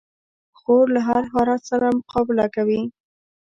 [0.59, 2.81] خور له هر حالت سره مقابله کوي.